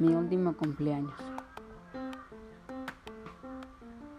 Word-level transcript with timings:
Mi 0.00 0.12
último 0.12 0.56
cumpleaños. 0.56 1.14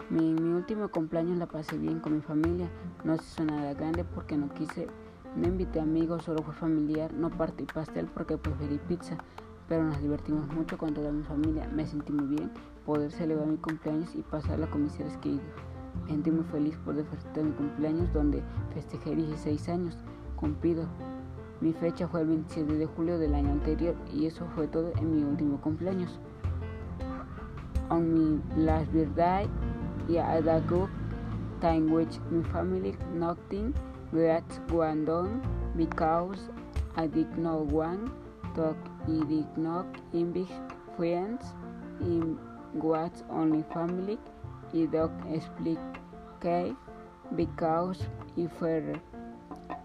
Mi, 0.10 0.34
último 0.34 0.88
cumpleaños 0.88 1.38
la 1.38 1.48
pasé 1.48 1.78
bien 1.78 2.00
con 2.00 2.16
mi 2.16 2.22
familia. 2.22 2.70
No 3.04 3.18
se 3.18 3.24
hizo 3.24 3.44
nada 3.44 3.74
grande 3.74 4.06
porque 4.06 4.38
no 4.38 4.54
quise, 4.54 4.88
no 5.36 5.48
invité 5.48 5.82
amigos, 5.82 6.24
solo 6.24 6.44
fue 6.44 6.54
familiar. 6.54 7.14
No 7.14 7.30
partí 7.30 7.66
pastel 7.66 8.06
porque 8.06 8.38
preferí 8.38 8.78
pizza, 8.88 9.18
pero 9.68 9.84
nos 9.84 10.02
divertimos 10.02 10.48
mucho 10.54 10.78
con 10.78 10.94
toda 10.94 11.12
mi 11.12 11.24
familia. 11.24 11.68
Me 11.68 11.86
sentí 11.86 12.14
muy 12.14 12.28
bien 12.28 12.52
poder 12.86 13.12
celebrar 13.12 13.48
mi 13.48 13.58
cumpleaños 13.58 14.16
y 14.16 14.22
pasarla 14.22 14.68
con 14.68 14.84
mis 14.84 14.94
seres 14.94 15.18
queridos. 15.18 15.44
Me 16.04 16.12
sentí 16.12 16.32
muy 16.32 16.46
feliz 16.46 16.78
por 16.86 16.96
disfrutar 16.96 17.44
mi 17.44 17.52
cumpleaños 17.52 18.14
donde 18.14 18.42
festejé 18.74 19.14
16 19.14 19.68
años 19.68 19.98
cumplido. 20.38 20.88
Mi 21.62 21.74
fecha 21.74 22.08
fue 22.08 22.22
el 22.22 22.28
27 22.28 22.74
de 22.74 22.86
julio 22.86 23.18
del 23.18 23.34
año 23.34 23.52
anterior 23.52 23.96
y 24.14 24.26
eso 24.26 24.46
fue 24.56 24.68
todo 24.68 24.92
en 24.98 25.16
mi 25.16 25.24
último 25.24 25.60
cumpleaños. 25.62 26.20
On 27.90 28.14
my 28.14 28.42
last 28.58 28.92
birthday, 28.92 29.48
yeah, 30.08 30.38
a 30.38 30.60
good 30.62 30.90
time 31.62 31.92
with 31.92 32.20
my 32.32 32.44
family. 32.52 32.98
Nothing 33.14 33.74
great 34.12 34.44
went 34.72 35.08
on 35.08 35.42
because 35.78 36.50
I 36.96 37.08
did 37.08 37.38
not 37.38 37.66
want 37.72 38.12
to. 38.56 38.76
I 39.08 39.24
did 39.26 39.58
not 39.58 39.86
invite 40.14 40.50
friends. 40.98 41.46
It 42.02 42.38
was 42.74 43.24
only 43.30 43.64
family. 43.74 44.18
I 44.74 44.88
don't 44.92 45.34
explain 45.34 45.78
because 47.36 48.00
if 48.36 48.52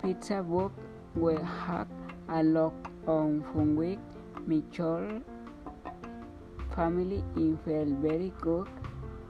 pizza 0.02 0.42
book 0.42 0.72
we 1.16 1.34
had 1.34 1.88
a 2.28 2.40
of 2.56 2.72
fun 3.04 3.74
with 3.74 3.98
my 4.46 4.62
child 4.70 5.22
family. 6.74 7.24
It 7.36 7.58
felt 7.64 7.88
very 7.98 8.32
good 8.40 8.68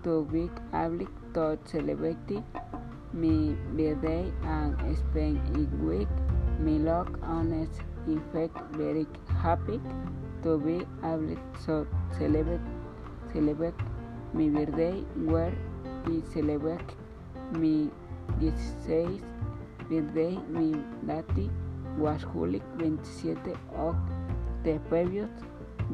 to 0.05 0.25
be 0.27 0.51
able 0.75 1.07
to 1.35 1.59
celebrate 1.65 2.31
my 3.13 3.55
birthday 3.73 4.31
and 4.43 4.99
spend 4.99 5.39
it 5.57 5.73
with 5.81 6.09
my 6.59 6.77
ones. 7.27 7.81
It 8.07 8.21
felt 8.33 8.53
very 8.73 9.07
happy 9.43 9.81
to 10.43 10.59
be 10.59 10.87
able 11.03 11.37
to 11.65 11.87
celebrate, 12.19 12.61
celebrate 13.33 13.75
my 14.35 14.49
birthday 14.49 15.01
where 15.17 15.55
I 16.05 16.21
celebrate 16.35 16.95
my 17.53 17.89
16th 18.39 19.23
birthday. 19.89 20.39
My 20.51 20.79
daddy 21.07 21.51
was 22.01 22.23
July 22.33 22.61
27 22.79 23.55
of 23.77 23.95
the 24.65 24.81
previous 24.89 25.29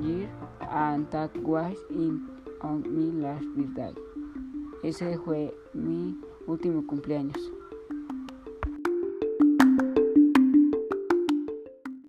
year 0.01 0.31
and 0.71 1.11
that 1.11 1.37
was 1.43 1.77
in 1.91 2.29
on 2.63 2.83
my 2.87 3.29
last 3.29 3.47
birthday. 3.57 4.01
Ese 4.85 5.19
fue 5.25 5.53
mi 5.75 6.15
último 6.47 6.87
cumpleaños. 6.87 7.56